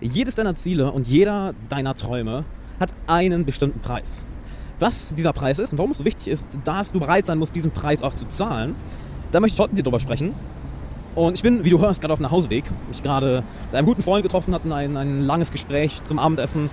Jedes 0.00 0.34
deiner 0.34 0.54
Ziele 0.54 0.92
und 0.92 1.06
jeder 1.06 1.54
deiner 1.68 1.94
Träume 1.94 2.44
hat 2.78 2.90
einen 3.06 3.44
bestimmten 3.44 3.80
Preis. 3.80 4.26
Was 4.78 5.14
dieser 5.14 5.32
Preis 5.32 5.58
ist 5.58 5.72
und 5.72 5.78
warum 5.78 5.92
es 5.92 5.98
so 5.98 6.04
wichtig 6.04 6.28
ist, 6.28 6.58
dass 6.64 6.92
du 6.92 7.00
bereit 7.00 7.24
sein 7.24 7.38
musst, 7.38 7.56
diesen 7.56 7.70
Preis 7.70 8.02
auch 8.02 8.12
zu 8.12 8.26
zahlen, 8.26 8.74
da 9.32 9.40
möchte 9.40 9.54
ich 9.54 9.60
heute 9.60 9.70
mit 9.70 9.78
dir 9.78 9.84
drüber 9.84 10.00
sprechen. 10.00 10.34
Und 11.14 11.34
ich 11.34 11.42
bin, 11.42 11.64
wie 11.64 11.70
du 11.70 11.80
hörst, 11.80 12.02
gerade 12.02 12.12
auf 12.12 12.18
dem 12.18 12.24
Nachhauseweg. 12.24 12.64
Mich 12.88 13.02
gerade 13.02 13.42
mit 13.70 13.74
einem 13.74 13.86
guten 13.86 14.02
Freund 14.02 14.22
getroffen, 14.22 14.54
hatten 14.54 14.70
ein, 14.70 14.98
ein 14.98 15.22
langes 15.22 15.50
Gespräch 15.50 16.04
zum 16.04 16.18
Abendessen. 16.18 16.68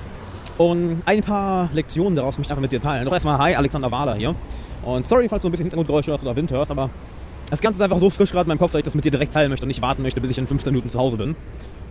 Und 0.57 1.01
ein 1.05 1.21
paar 1.21 1.69
Lektionen 1.73 2.17
daraus 2.17 2.37
möchte 2.37 2.49
ich 2.49 2.51
einfach 2.51 2.61
mit 2.61 2.73
dir 2.73 2.81
teilen. 2.81 3.05
Doch 3.05 3.13
erstmal, 3.13 3.37
hi, 3.37 3.55
Alexander 3.55 3.89
Wahler 3.89 4.15
hier. 4.15 4.35
Und 4.83 5.07
sorry, 5.07 5.29
falls 5.29 5.43
du 5.43 5.47
ein 5.47 5.51
bisschen 5.51 5.65
Hintergrundgeräusche 5.65 6.11
hörst 6.11 6.25
oder 6.25 6.35
Wind 6.35 6.51
hörst, 6.51 6.71
aber 6.71 6.89
das 7.49 7.61
Ganze 7.61 7.77
ist 7.77 7.81
einfach 7.81 7.99
so 7.99 8.09
frisch 8.09 8.31
gerade 8.31 8.45
in 8.45 8.49
meinem 8.49 8.59
Kopf, 8.59 8.73
dass 8.73 8.79
ich 8.79 8.85
das 8.85 8.95
mit 8.95 9.05
dir 9.05 9.11
direkt 9.11 9.33
teilen 9.33 9.49
möchte 9.49 9.63
und 9.63 9.69
nicht 9.69 9.81
warten 9.81 10.01
möchte, 10.01 10.19
bis 10.19 10.31
ich 10.31 10.37
in 10.37 10.47
15 10.47 10.73
Minuten 10.73 10.89
zu 10.89 10.99
Hause 10.99 11.17
bin. 11.17 11.35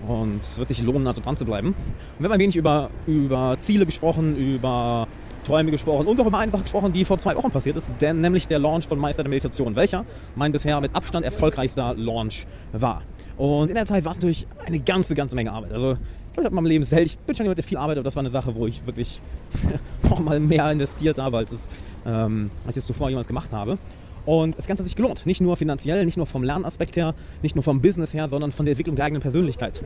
Und 0.06 0.40
es 0.40 0.58
wird 0.58 0.68
sich 0.68 0.82
lohnen, 0.82 1.06
also 1.06 1.22
dran 1.22 1.36
zu 1.36 1.44
bleiben. 1.44 1.68
Und 1.68 1.76
wir 2.18 2.24
haben 2.24 2.32
ein 2.32 2.40
wenig 2.40 2.56
über, 2.56 2.90
über 3.06 3.56
Ziele 3.60 3.86
gesprochen, 3.86 4.36
über 4.36 5.06
Träume 5.44 5.70
gesprochen 5.70 6.06
und 6.06 6.20
auch 6.20 6.26
über 6.26 6.38
eine 6.38 6.52
Sache 6.52 6.62
gesprochen, 6.62 6.92
die 6.92 7.04
vor 7.04 7.18
zwei 7.18 7.34
Wochen 7.36 7.50
passiert 7.50 7.76
ist, 7.76 7.92
denn 8.00 8.20
nämlich 8.20 8.46
der 8.48 8.58
Launch 8.58 8.86
von 8.86 8.98
Meister 8.98 9.22
der 9.24 9.30
Meditation, 9.30 9.74
welcher 9.74 10.04
mein 10.36 10.52
bisher 10.52 10.80
mit 10.80 10.94
Abstand 10.94 11.24
erfolgreichster 11.24 11.94
Launch 11.94 12.46
war. 12.72 13.02
Und 13.36 13.68
in 13.68 13.74
der 13.74 13.86
Zeit 13.86 14.04
war 14.04 14.12
es 14.12 14.18
natürlich 14.18 14.46
eine 14.66 14.78
ganze, 14.78 15.14
ganze 15.14 15.34
Menge 15.34 15.52
Arbeit. 15.52 15.72
Also 15.72 15.92
ich 15.92 15.98
glaube, 16.34 16.42
ich 16.42 16.44
habe 16.44 16.48
in 16.48 16.54
meinem 16.54 16.66
Leben 16.66 16.84
selten, 16.84 17.06
ich 17.06 17.18
bin 17.18 17.34
schon 17.34 17.44
jemand, 17.44 17.58
der 17.58 17.64
viel 17.64 17.78
arbeitet, 17.78 17.98
aber 17.98 18.04
das 18.04 18.16
war 18.16 18.22
eine 18.22 18.30
Sache, 18.30 18.54
wo 18.54 18.66
ich 18.66 18.86
wirklich 18.86 19.20
noch 20.08 20.20
mal 20.20 20.38
mehr 20.38 20.70
investiert 20.70 21.18
habe, 21.18 21.38
als, 21.38 21.52
es, 21.52 21.70
ähm, 22.06 22.50
als 22.64 22.76
ich 22.76 22.82
es 22.82 22.86
zuvor 22.86 23.08
jemals 23.08 23.26
gemacht 23.26 23.52
habe. 23.52 23.78
Und 24.24 24.56
das 24.56 24.66
Ganze 24.66 24.82
hat 24.82 24.86
sich 24.86 24.96
gelohnt. 24.96 25.26
Nicht 25.26 25.40
nur 25.40 25.56
finanziell, 25.56 26.04
nicht 26.04 26.16
nur 26.16 26.26
vom 26.26 26.42
Lernaspekt 26.42 26.96
her, 26.96 27.14
nicht 27.42 27.56
nur 27.56 27.62
vom 27.62 27.80
Business 27.80 28.14
her, 28.14 28.28
sondern 28.28 28.52
von 28.52 28.66
der 28.66 28.72
Entwicklung 28.72 28.96
der 28.96 29.06
eigenen 29.06 29.22
Persönlichkeit. 29.22 29.82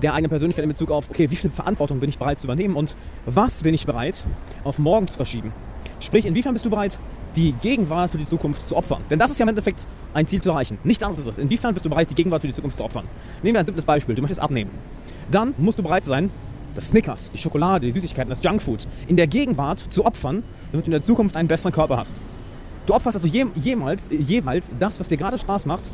Der 0.00 0.14
eigenen 0.14 0.30
Persönlichkeit 0.30 0.62
in 0.62 0.68
Bezug 0.68 0.90
auf, 0.90 1.10
okay, 1.10 1.30
wie 1.30 1.36
viel 1.36 1.50
Verantwortung 1.50 2.00
bin 2.00 2.08
ich 2.08 2.18
bereit 2.18 2.38
zu 2.38 2.46
übernehmen 2.46 2.76
und 2.76 2.96
was 3.26 3.62
bin 3.62 3.74
ich 3.74 3.86
bereit 3.86 4.24
auf 4.64 4.78
morgen 4.78 5.08
zu 5.08 5.16
verschieben. 5.16 5.52
Sprich, 5.98 6.24
inwiefern 6.24 6.54
bist 6.54 6.64
du 6.64 6.70
bereit, 6.70 6.98
die 7.36 7.52
Gegenwart 7.52 8.10
für 8.10 8.18
die 8.18 8.24
Zukunft 8.24 8.66
zu 8.66 8.76
opfern? 8.76 9.02
Denn 9.10 9.18
das 9.18 9.30
ist 9.30 9.38
ja 9.38 9.44
im 9.44 9.50
Endeffekt 9.50 9.86
ein 10.14 10.26
Ziel 10.26 10.40
zu 10.40 10.50
erreichen. 10.50 10.78
Nichts 10.82 11.02
anderes 11.02 11.26
ist 11.26 11.32
es. 11.32 11.38
Inwiefern 11.38 11.74
bist 11.74 11.84
du 11.84 11.90
bereit, 11.90 12.10
die 12.10 12.14
Gegenwart 12.14 12.40
für 12.40 12.48
die 12.48 12.54
Zukunft 12.54 12.78
zu 12.78 12.84
opfern? 12.84 13.04
Nehmen 13.42 13.54
wir 13.54 13.60
ein 13.60 13.66
simples 13.66 13.84
Beispiel. 13.84 14.14
Du 14.14 14.22
möchtest 14.22 14.42
abnehmen. 14.42 14.70
Dann 15.30 15.54
musst 15.58 15.78
du 15.78 15.82
bereit 15.82 16.04
sein, 16.04 16.30
das 16.74 16.88
Snickers, 16.88 17.30
die 17.32 17.38
Schokolade, 17.38 17.86
die 17.86 17.92
Süßigkeiten, 17.92 18.30
das 18.30 18.42
Junkfood 18.42 18.86
in 19.08 19.16
der 19.16 19.26
Gegenwart 19.26 19.78
zu 19.78 20.04
opfern, 20.04 20.42
damit 20.72 20.86
du 20.86 20.90
in 20.90 20.92
der 20.92 21.00
Zukunft 21.02 21.36
einen 21.36 21.48
besseren 21.48 21.72
Körper 21.72 21.98
hast. 21.98 22.20
Du 22.90 22.96
opferst 22.96 23.18
also 23.18 23.28
je, 23.28 23.46
jemals, 23.54 24.08
jeweils 24.10 24.74
das, 24.80 24.98
was 24.98 25.06
dir 25.06 25.16
gerade 25.16 25.38
Spaß 25.38 25.64
macht, 25.64 25.92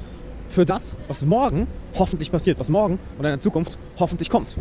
für 0.48 0.64
das, 0.64 0.97
was 1.08 1.27
morgen 1.27 1.66
hoffentlich 1.94 2.33
passiert, 2.33 2.58
was 2.58 2.70
morgen 2.70 2.98
oder 3.19 3.28
in 3.28 3.33
der 3.34 3.41
Zukunft 3.41 3.77
hoffentlich 3.98 4.30
kommt. 4.30 4.56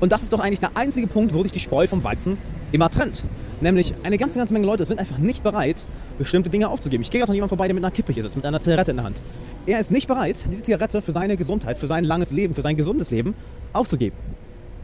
Und 0.00 0.10
das 0.10 0.24
ist 0.24 0.32
doch 0.32 0.40
eigentlich 0.40 0.58
der 0.58 0.72
einzige 0.74 1.06
Punkt, 1.06 1.34
wo 1.34 1.44
sich 1.44 1.52
die 1.52 1.60
Spreu 1.60 1.86
vom 1.86 2.02
Weizen 2.02 2.36
immer 2.72 2.90
trennt. 2.90 3.22
Nämlich 3.60 3.94
eine 4.02 4.18
ganze, 4.18 4.40
ganze 4.40 4.54
Menge 4.54 4.66
Leute 4.66 4.84
sind 4.86 4.98
einfach 4.98 5.18
nicht 5.18 5.44
bereit, 5.44 5.84
bestimmte 6.18 6.50
Dinge 6.50 6.68
aufzugeben. 6.68 7.04
Ich 7.04 7.12
gehe 7.12 7.20
gerade 7.20 7.30
an 7.30 7.36
jemanden 7.36 7.50
vorbei, 7.50 7.68
der 7.68 7.74
mit 7.74 7.84
einer 7.84 7.94
Kippe 7.94 8.12
hier 8.12 8.24
sitzt, 8.24 8.34
mit 8.34 8.44
einer 8.44 8.60
Zigarette 8.60 8.90
in 8.90 8.96
der 8.96 9.06
Hand. 9.06 9.22
Er 9.66 9.78
ist 9.78 9.92
nicht 9.92 10.08
bereit, 10.08 10.46
diese 10.50 10.64
Zigarette 10.64 11.00
für 11.00 11.12
seine 11.12 11.36
Gesundheit, 11.36 11.78
für 11.78 11.86
sein 11.86 12.02
langes 12.02 12.32
Leben, 12.32 12.54
für 12.54 12.62
sein 12.62 12.76
gesundes 12.76 13.12
Leben 13.12 13.34
aufzugeben. 13.72 14.16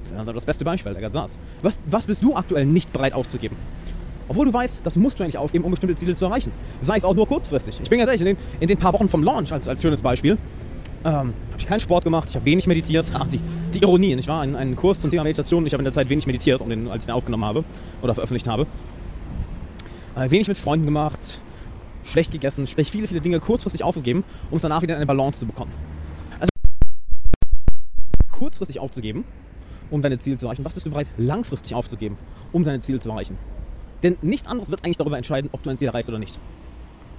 Das 0.04 0.12
ist 0.12 0.16
also 0.16 0.32
das 0.32 0.46
beste 0.46 0.64
Beispiel, 0.64 0.92
der 0.92 1.02
gerade 1.02 1.14
saß. 1.14 1.38
Was, 1.62 1.80
was 1.86 2.06
bist 2.06 2.22
du 2.22 2.36
aktuell 2.36 2.66
nicht 2.66 2.92
bereit 2.92 3.14
aufzugeben? 3.14 3.56
Obwohl 4.28 4.46
du 4.46 4.52
weißt, 4.52 4.80
das 4.82 4.96
musst 4.96 5.18
du 5.18 5.24
eigentlich 5.24 5.38
aufgeben, 5.38 5.64
um 5.64 5.70
bestimmte 5.70 5.94
Ziele 5.96 6.14
zu 6.14 6.24
erreichen. 6.24 6.52
Sei 6.80 6.96
es 6.96 7.04
auch 7.04 7.14
nur 7.14 7.26
kurzfristig. 7.26 7.80
Ich 7.82 7.90
bin 7.90 7.98
ganz 7.98 8.08
ehrlich, 8.08 8.22
in 8.22 8.26
den, 8.26 8.36
in 8.60 8.68
den 8.68 8.78
paar 8.78 8.92
Wochen 8.92 9.08
vom 9.08 9.22
Launch, 9.22 9.52
als, 9.52 9.68
als 9.68 9.82
schönes 9.82 10.02
Beispiel, 10.02 10.38
ähm, 11.04 11.10
habe 11.12 11.32
ich 11.58 11.66
keinen 11.66 11.80
Sport 11.80 12.04
gemacht, 12.04 12.28
ich 12.28 12.36
habe 12.36 12.44
wenig 12.44 12.66
meditiert. 12.66 13.10
Ach, 13.14 13.26
die, 13.26 13.40
die 13.74 13.82
Ironie, 13.82 14.14
ich 14.14 14.28
war 14.28 14.44
in 14.44 14.54
einem 14.54 14.76
Kurs 14.76 15.00
zum 15.00 15.10
Thema 15.10 15.24
Meditation 15.24 15.66
ich 15.66 15.72
habe 15.72 15.80
in 15.80 15.84
der 15.84 15.92
Zeit 15.92 16.08
wenig 16.08 16.26
meditiert, 16.26 16.60
den, 16.68 16.88
als 16.88 17.02
ich 17.02 17.06
den 17.06 17.14
aufgenommen 17.14 17.44
habe 17.44 17.64
oder 18.02 18.14
veröffentlicht 18.14 18.46
habe. 18.46 18.66
Äh, 20.14 20.30
wenig 20.30 20.46
mit 20.46 20.56
Freunden 20.56 20.86
gemacht, 20.86 21.40
schlecht 22.04 22.32
gegessen, 22.32 22.66
sprich 22.66 22.90
viele, 22.90 23.08
viele 23.08 23.20
Dinge 23.20 23.40
kurzfristig 23.40 23.82
aufgegeben, 23.82 24.24
um 24.50 24.56
es 24.56 24.62
danach 24.62 24.82
wieder 24.82 24.94
in 24.94 24.98
eine 24.98 25.06
Balance 25.06 25.40
zu 25.40 25.46
bekommen. 25.46 25.72
Also 26.38 26.50
kurzfristig 28.30 28.78
aufzugeben, 28.78 29.24
um 29.90 30.02
deine 30.02 30.18
Ziele 30.18 30.36
zu 30.36 30.46
erreichen. 30.46 30.64
Was 30.64 30.74
bist 30.74 30.86
du 30.86 30.90
bereit, 30.90 31.10
langfristig 31.16 31.74
aufzugeben, 31.74 32.16
um 32.52 32.62
deine 32.62 32.80
Ziele 32.80 33.00
zu 33.00 33.10
erreichen? 33.10 33.36
Denn 34.02 34.16
nichts 34.22 34.48
anderes 34.48 34.70
wird 34.70 34.84
eigentlich 34.84 34.96
darüber 34.96 35.16
entscheiden, 35.16 35.50
ob 35.52 35.62
du 35.62 35.70
ein 35.70 35.78
Ziel 35.78 35.88
erreichst 35.88 36.08
oder 36.08 36.18
nicht. 36.18 36.38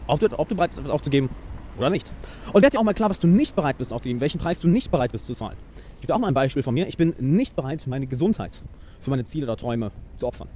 Ob 0.08 0.20
du, 0.20 0.28
ob 0.38 0.50
du 0.50 0.56
bereit 0.56 0.72
bist, 0.72 0.80
etwas 0.80 0.92
aufzugeben 0.92 1.30
oder 1.78 1.90
nicht. 1.90 2.12
Und 2.52 2.62
werd 2.62 2.74
dir 2.74 2.80
auch 2.80 2.84
mal 2.84 2.94
klar, 2.94 3.10
was 3.10 3.20
du 3.20 3.28
nicht 3.28 3.56
bereit 3.56 3.78
bist 3.78 3.94
aufzugeben, 3.94 4.20
welchen 4.20 4.40
Preis 4.40 4.60
du 4.60 4.68
nicht 4.68 4.92
bereit 4.92 5.12
bist 5.12 5.28
zu 5.28 5.34
zahlen. 5.34 5.58
Ich 5.96 6.02
gebe 6.02 6.14
auch 6.14 6.20
mal 6.20 6.28
ein 6.28 6.34
Beispiel 6.34 6.64
von 6.64 6.74
mir. 6.74 6.88
Ich 6.88 6.98
bin 6.98 7.14
nicht 7.20 7.56
bereit, 7.56 7.88
meine 7.88 8.08
Gesundheit 8.08 8.62
für 9.00 9.10
meine 9.10 9.24
Ziele 9.24 9.46
oder 9.46 9.58
Träume 9.58 9.92
zu 10.18 10.28
opfern. 10.28 10.48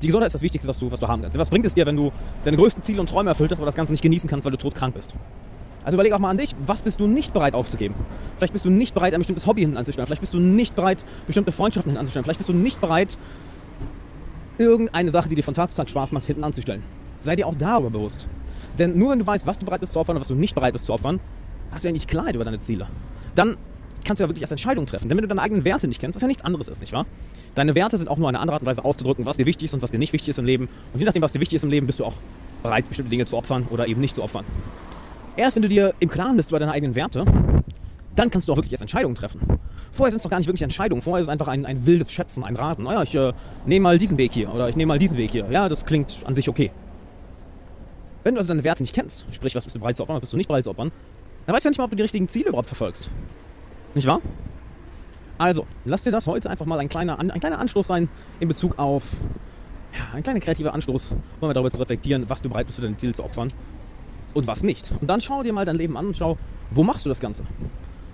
Die 0.00 0.06
Gesundheit 0.06 0.28
ist 0.28 0.34
das 0.34 0.42
Wichtigste, 0.42 0.68
was 0.68 0.78
du, 0.78 0.90
was 0.90 0.98
du 0.98 1.06
haben 1.06 1.22
kannst. 1.22 1.38
Was 1.38 1.50
bringt 1.50 1.64
es 1.64 1.74
dir, 1.74 1.86
wenn 1.86 1.96
du 1.96 2.10
deine 2.44 2.56
größten 2.56 2.82
Ziele 2.82 3.00
und 3.00 3.08
Träume 3.08 3.30
erfüllt 3.30 3.50
hast, 3.50 3.58
aber 3.58 3.66
das 3.66 3.76
Ganze 3.76 3.92
nicht 3.92 4.02
genießen 4.02 4.28
kannst, 4.28 4.44
weil 4.44 4.50
du 4.50 4.58
todkrank 4.58 4.94
bist? 4.94 5.14
Also 5.84 5.96
überleg 5.96 6.12
auch 6.12 6.18
mal 6.18 6.30
an 6.30 6.38
dich, 6.38 6.54
was 6.66 6.82
bist 6.82 7.00
du 7.00 7.06
nicht 7.06 7.32
bereit 7.32 7.54
aufzugeben? 7.54 7.94
Vielleicht 8.36 8.52
bist 8.52 8.64
du 8.64 8.70
nicht 8.70 8.94
bereit, 8.94 9.14
ein 9.14 9.20
bestimmtes 9.20 9.46
Hobby 9.46 9.62
hinten 9.62 9.76
anzustellen. 9.76 10.06
Vielleicht 10.06 10.20
bist 10.20 10.34
du 10.34 10.40
nicht 10.40 10.74
bereit, 10.74 11.04
bestimmte 11.26 11.52
Freundschaften 11.52 11.90
hinten 11.90 12.00
anzustellen. 12.00 12.24
Vielleicht 12.24 12.38
bist 12.38 12.48
du 12.48 12.54
nicht 12.54 12.80
bereit, 12.80 13.18
irgendeine 14.58 15.10
Sache, 15.10 15.28
die 15.28 15.34
dir 15.34 15.42
von 15.42 15.54
Tag 15.54 15.72
zu 15.72 15.76
Tag 15.76 15.90
Spaß 15.90 16.12
macht, 16.12 16.26
hinten 16.26 16.44
anzustellen. 16.44 16.82
Sei 17.16 17.36
dir 17.36 17.46
auch 17.46 17.54
darüber 17.54 17.90
bewusst. 17.90 18.26
Denn 18.78 18.98
nur 18.98 19.10
wenn 19.10 19.18
du 19.18 19.26
weißt, 19.26 19.46
was 19.46 19.58
du 19.58 19.66
bereit 19.66 19.80
bist 19.80 19.92
zu 19.92 20.00
opfern 20.00 20.16
und 20.16 20.20
was 20.20 20.28
du 20.28 20.34
nicht 20.34 20.54
bereit 20.54 20.72
bist 20.72 20.86
zu 20.86 20.92
opfern, 20.92 21.20
hast 21.70 21.84
du 21.84 21.88
ja 21.88 21.92
nicht 21.92 22.08
Klarheit 22.08 22.34
über 22.34 22.44
deine 22.44 22.58
Ziele. 22.58 22.86
Dann 23.34 23.56
kannst 24.04 24.20
du 24.20 24.24
ja 24.24 24.28
wirklich 24.28 24.42
erst 24.42 24.52
Entscheidungen 24.52 24.86
treffen. 24.86 25.08
Denn 25.08 25.16
wenn 25.16 25.22
du 25.22 25.28
deine 25.28 25.42
eigenen 25.42 25.64
Werte 25.64 25.86
nicht 25.88 26.00
kennst, 26.00 26.16
was 26.16 26.22
ja 26.22 26.28
nichts 26.28 26.44
anderes 26.44 26.68
ist, 26.68 26.80
nicht 26.80 26.92
wahr? 26.92 27.06
Deine 27.54 27.74
Werte 27.74 27.98
sind 27.98 28.08
auch 28.08 28.16
nur 28.16 28.28
eine 28.28 28.40
andere 28.40 28.54
Art 28.54 28.62
und 28.62 28.66
Weise 28.66 28.84
auszudrücken, 28.84 29.26
was 29.26 29.36
dir 29.36 29.46
wichtig 29.46 29.66
ist 29.66 29.74
und 29.74 29.82
was 29.82 29.90
dir 29.90 29.98
nicht 29.98 30.12
wichtig 30.12 30.30
ist 30.30 30.38
im 30.38 30.44
Leben. 30.44 30.68
Und 30.92 31.00
je 31.00 31.06
nachdem, 31.06 31.22
was 31.22 31.32
dir 31.32 31.40
wichtig 31.40 31.56
ist 31.56 31.64
im 31.64 31.70
Leben, 31.70 31.86
bist 31.86 32.00
du 32.00 32.04
auch 32.04 32.14
bereit, 32.62 32.88
bestimmte 32.88 33.10
Dinge 33.10 33.24
zu 33.24 33.36
opfern 33.36 33.66
oder 33.70 33.86
eben 33.86 34.00
nicht 34.00 34.14
zu 34.14 34.22
opfern. 34.22 34.44
Erst 35.36 35.56
wenn 35.56 35.62
du 35.62 35.68
dir 35.68 35.94
im 36.00 36.08
Klaren 36.08 36.36
bist 36.36 36.50
über 36.50 36.58
deine 36.58 36.72
eigenen 36.72 36.94
Werte, 36.94 37.24
dann 38.16 38.30
kannst 38.30 38.48
du 38.48 38.52
auch 38.52 38.56
wirklich 38.56 38.72
erst 38.72 38.82
Entscheidungen 38.82 39.14
treffen. 39.14 39.40
Vorher 39.90 40.10
sind 40.10 40.18
es 40.18 40.22
doch 40.22 40.30
gar 40.30 40.38
nicht 40.38 40.46
wirklich 40.46 40.62
Entscheidungen. 40.62 41.02
Vorher 41.02 41.20
ist 41.20 41.26
es 41.26 41.30
einfach 41.30 41.48
ein, 41.48 41.66
ein 41.66 41.86
wildes 41.86 42.12
Schätzen, 42.12 42.44
ein 42.44 42.56
Raten. 42.56 42.82
Naja, 42.82 43.02
ich 43.02 43.14
äh, 43.14 43.32
nehme 43.66 43.84
mal 43.84 43.98
diesen 43.98 44.18
Weg 44.18 44.32
hier 44.32 44.52
oder 44.52 44.68
ich 44.68 44.76
nehme 44.76 44.88
mal 44.88 44.98
diesen 44.98 45.16
Weg 45.16 45.30
hier. 45.30 45.46
Ja, 45.50 45.68
das 45.68 45.84
klingt 45.84 46.22
an 46.26 46.34
sich 46.34 46.48
okay. 46.48 46.70
Wenn 48.24 48.34
du 48.34 48.38
also 48.38 48.48
deine 48.48 48.64
Werte 48.64 48.82
nicht 48.82 48.94
kennst, 48.94 49.26
sprich, 49.32 49.54
was 49.54 49.64
bist 49.64 49.74
du 49.74 49.80
bereit 49.80 49.96
zu 49.96 50.02
opfern, 50.02 50.16
was 50.16 50.20
bist 50.20 50.32
du 50.32 50.36
nicht 50.36 50.46
bereit 50.46 50.64
zu 50.64 50.70
opfern, 50.70 50.92
dann 51.46 51.54
weißt 51.54 51.64
du 51.64 51.68
ja 51.68 51.70
nicht 51.70 51.78
mal, 51.78 51.84
ob 51.84 51.90
du 51.90 51.96
die 51.96 52.02
richtigen 52.02 52.28
Ziele 52.28 52.50
überhaupt 52.50 52.68
verfolgst. 52.68 53.10
Nicht 53.94 54.06
wahr? 54.06 54.20
Also, 55.38 55.66
lass 55.84 56.04
dir 56.04 56.12
das 56.12 56.26
heute 56.28 56.48
einfach 56.48 56.66
mal 56.66 56.78
ein 56.78 56.88
kleiner, 56.88 57.18
ein 57.18 57.40
kleiner 57.40 57.58
Anstoß 57.58 57.86
sein 57.86 58.08
in 58.38 58.46
Bezug 58.46 58.78
auf, 58.78 59.16
ja, 59.92 60.14
ein 60.14 60.22
kleiner 60.22 60.38
kreativer 60.38 60.72
Anstoß, 60.72 61.12
um 61.12 61.20
mal 61.40 61.52
darüber 61.52 61.70
zu 61.70 61.80
reflektieren, 61.80 62.28
was 62.28 62.42
du 62.42 62.48
bereit 62.48 62.66
bist 62.66 62.76
für 62.76 62.82
deine 62.82 62.96
Ziele 62.96 63.12
zu 63.12 63.24
opfern 63.24 63.52
und 64.34 64.46
was 64.46 64.62
nicht. 64.62 64.92
Und 65.00 65.08
dann 65.08 65.20
schau 65.20 65.42
dir 65.42 65.52
mal 65.52 65.64
dein 65.64 65.76
Leben 65.76 65.96
an 65.96 66.06
und 66.06 66.16
schau, 66.16 66.38
wo 66.70 66.84
machst 66.84 67.04
du 67.04 67.08
das 67.08 67.18
Ganze? 67.18 67.44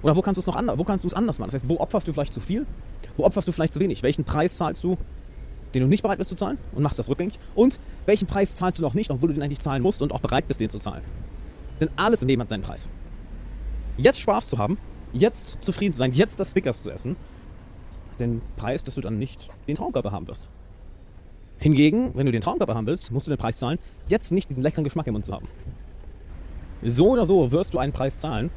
Oder 0.02 0.14
wo 0.14 0.22
kannst 0.22 0.36
du 0.36 0.40
es 0.40 0.46
noch 0.46 0.56
anders, 0.56 0.78
wo 0.78 0.84
kannst 0.84 1.04
du 1.04 1.08
es 1.08 1.14
anders 1.14 1.38
machen? 1.38 1.50
Das 1.50 1.62
heißt, 1.62 1.68
wo 1.68 1.78
opferst 1.78 2.06
du 2.06 2.12
vielleicht 2.12 2.32
zu 2.32 2.40
viel? 2.40 2.66
Wo 3.16 3.24
opferst 3.24 3.48
du 3.48 3.52
vielleicht 3.52 3.74
zu 3.74 3.80
wenig? 3.80 4.02
Welchen 4.02 4.24
Preis 4.24 4.56
zahlst 4.56 4.84
du, 4.84 4.96
den 5.74 5.82
du 5.82 5.88
nicht 5.88 6.02
bereit 6.02 6.18
bist 6.18 6.30
zu 6.30 6.36
zahlen 6.36 6.58
und 6.72 6.82
machst 6.82 6.98
das 6.98 7.08
rückgängig? 7.08 7.38
Und 7.54 7.78
welchen 8.06 8.26
Preis 8.26 8.54
zahlst 8.54 8.78
du 8.78 8.82
noch 8.82 8.94
nicht, 8.94 9.10
obwohl 9.10 9.28
du 9.28 9.34
den 9.34 9.42
eigentlich 9.42 9.58
zahlen 9.58 9.82
musst 9.82 10.02
und 10.02 10.12
auch 10.12 10.20
bereit 10.20 10.46
bist, 10.46 10.60
den 10.60 10.70
zu 10.70 10.78
zahlen? 10.78 11.02
Denn 11.80 11.88
alles 11.96 12.22
im 12.22 12.28
Leben 12.28 12.42
hat 12.42 12.48
seinen 12.48 12.62
Preis. 12.62 12.88
Jetzt 13.96 14.20
Spaß 14.20 14.48
zu 14.48 14.58
haben, 14.58 14.78
jetzt 15.12 15.58
zufrieden 15.60 15.92
zu 15.92 15.98
sein, 15.98 16.12
jetzt 16.12 16.38
das 16.38 16.52
Snickers 16.52 16.82
zu 16.82 16.90
essen, 16.90 17.16
den 18.20 18.40
Preis, 18.56 18.84
dass 18.84 18.94
du 18.94 19.00
dann 19.00 19.18
nicht 19.18 19.48
den 19.66 19.74
Traumkörper 19.74 20.12
haben 20.12 20.28
wirst. 20.28 20.48
Hingegen, 21.58 22.14
wenn 22.14 22.26
du 22.26 22.32
den 22.32 22.40
Traumkörper 22.40 22.74
haben 22.74 22.86
willst, 22.86 23.10
musst 23.10 23.26
du 23.26 23.32
den 23.32 23.38
Preis 23.38 23.58
zahlen, 23.58 23.78
jetzt 24.06 24.30
nicht 24.30 24.48
diesen 24.48 24.62
leckeren 24.62 24.84
Geschmack 24.84 25.06
im 25.08 25.14
Mund 25.14 25.24
zu 25.24 25.32
haben. 25.32 25.48
So 26.82 27.08
oder 27.10 27.26
so 27.26 27.50
wirst 27.50 27.74
du 27.74 27.78
einen 27.78 27.92
Preis 27.92 28.16
zahlen, 28.16 28.50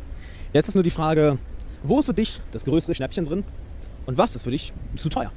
Jetzt 0.54 0.68
ist 0.68 0.76
nur 0.76 0.84
die 0.84 0.90
Frage, 0.90 1.38
wo 1.82 2.00
ist 2.00 2.08
für 2.08 2.14
dich 2.14 2.42
das 2.52 2.66
größere 2.66 2.94
Schnäppchen 2.94 3.24
drin 3.24 3.46
und 4.06 4.18
was 4.18 4.36
ist 4.36 4.44
für 4.44 4.52
dich 4.52 4.74
zu 4.98 5.08
teuer? 5.08 5.32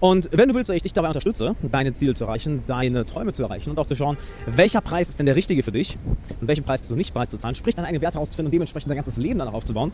Und 0.00 0.30
wenn 0.32 0.48
du 0.48 0.54
willst, 0.54 0.70
dass 0.70 0.76
ich 0.76 0.82
dich 0.82 0.94
dabei 0.94 1.08
unterstütze, 1.08 1.54
deine 1.62 1.92
Ziele 1.92 2.14
zu 2.14 2.24
erreichen, 2.24 2.62
deine 2.66 3.04
Träume 3.04 3.34
zu 3.34 3.42
erreichen 3.42 3.68
und 3.68 3.78
auch 3.78 3.86
zu 3.86 3.94
schauen, 3.94 4.16
welcher 4.46 4.80
Preis 4.80 5.10
ist 5.10 5.18
denn 5.18 5.26
der 5.26 5.36
richtige 5.36 5.62
für 5.62 5.72
dich 5.72 5.98
und 6.40 6.48
welchen 6.48 6.64
Preis 6.64 6.80
bist 6.80 6.90
du 6.90 6.96
nicht 6.96 7.12
bereit 7.12 7.30
zu 7.30 7.36
zahlen, 7.36 7.54
sprich 7.54 7.74
deine 7.74 7.86
eigenen 7.86 8.00
Werte 8.00 8.14
herauszufinden 8.14 8.46
und 8.46 8.52
dementsprechend 8.52 8.90
dein 8.90 8.96
ganzes 8.96 9.18
Leben 9.18 9.38
danach 9.38 9.52
aufzubauen, 9.52 9.92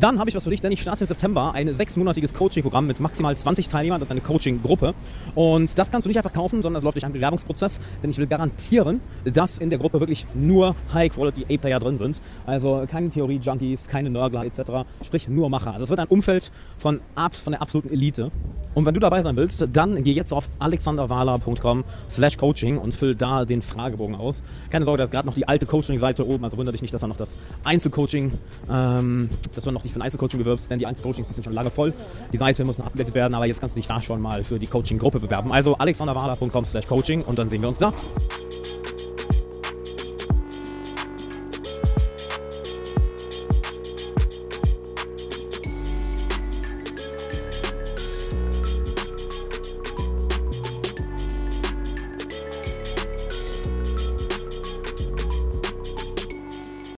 dann 0.00 0.18
habe 0.18 0.28
ich 0.28 0.34
was 0.34 0.42
für 0.42 0.50
dich, 0.50 0.60
denn 0.60 0.72
ich 0.72 0.82
starte 0.82 1.04
im 1.04 1.06
September 1.06 1.52
ein 1.54 1.72
sechsmonatiges 1.72 2.34
Coaching-Programm 2.34 2.88
mit 2.88 2.98
maximal 2.98 3.36
20 3.36 3.68
Teilnehmern, 3.68 4.00
das 4.00 4.08
ist 4.08 4.12
eine 4.12 4.22
Coaching-Gruppe 4.22 4.92
und 5.36 5.78
das 5.78 5.92
kannst 5.92 6.04
du 6.04 6.08
nicht 6.08 6.16
einfach 6.16 6.32
kaufen, 6.32 6.60
sondern 6.60 6.78
es 6.78 6.84
läuft 6.84 6.96
durch 6.96 7.04
einen 7.04 7.14
Bewerbungsprozess, 7.14 7.80
denn 8.02 8.10
ich 8.10 8.18
will 8.18 8.26
garantieren, 8.26 9.00
dass 9.24 9.58
in 9.58 9.70
der 9.70 9.78
Gruppe 9.78 10.00
wirklich 10.00 10.26
nur 10.34 10.74
High-Quality 10.92 11.46
A-Player 11.54 11.78
drin 11.78 11.96
sind, 11.96 12.20
also 12.44 12.84
keine 12.90 13.08
Theorie-Junkies, 13.08 13.86
keine 13.86 14.10
Nörgler 14.10 14.44
etc., 14.44 14.84
sprich 15.04 15.28
nur 15.28 15.48
Macher. 15.48 15.72
Also 15.74 15.84
es 15.84 15.90
wird 15.90 16.00
ein 16.00 16.08
Umfeld 16.08 16.50
von, 16.76 17.00
von 17.14 17.52
der 17.52 17.62
absoluten 17.62 17.92
Elite 17.92 18.32
Und 18.74 18.84
wenn 18.84 18.94
du 18.94 19.00
dabei 19.00 19.22
sein 19.22 19.36
willst, 19.36 19.43
dann 19.70 20.02
geh 20.02 20.12
jetzt 20.12 20.32
auf 20.32 20.48
alexanderwahler.com 20.58 21.84
slash 22.08 22.36
coaching 22.36 22.78
und 22.78 22.92
füll 22.94 23.14
da 23.14 23.44
den 23.44 23.62
Fragebogen 23.62 24.14
aus. 24.14 24.42
Keine 24.70 24.84
Sorge, 24.84 24.98
da 24.98 25.04
ist 25.04 25.10
gerade 25.10 25.26
noch 25.26 25.34
die 25.34 25.48
alte 25.48 25.66
Coaching-Seite 25.66 26.26
oben, 26.26 26.44
also 26.44 26.56
wundere 26.56 26.72
dich 26.72 26.82
nicht, 26.82 26.94
dass 26.94 27.00
da 27.00 27.06
noch 27.06 27.16
das 27.16 27.36
Einzelcoaching, 27.64 28.32
ähm, 28.70 29.30
dass 29.54 29.64
du 29.64 29.70
noch 29.70 29.84
nicht 29.84 29.92
für 29.92 29.98
ein 30.00 30.02
Einzelcoaching 30.02 30.38
bewirbst, 30.38 30.70
denn 30.70 30.78
die 30.78 30.86
Einzelcoachings 30.86 31.28
sind 31.28 31.44
schon 31.44 31.52
lange 31.52 31.70
voll. 31.70 31.92
Die 32.32 32.36
Seite 32.36 32.64
muss 32.64 32.78
noch 32.78 32.86
abgedatet 32.86 33.14
werden, 33.14 33.34
aber 33.34 33.46
jetzt 33.46 33.60
kannst 33.60 33.76
du 33.76 33.80
dich 33.80 33.88
da 33.88 34.00
schon 34.00 34.20
mal 34.20 34.44
für 34.44 34.58
die 34.58 34.66
Coaching-Gruppe 34.66 35.20
bewerben. 35.20 35.52
Also 35.52 35.76
alexanderwahler.com 35.76 36.64
slash 36.64 36.86
coaching 36.86 37.22
und 37.22 37.38
dann 37.38 37.48
sehen 37.48 37.62
wir 37.62 37.68
uns 37.68 37.78
da. 37.78 37.92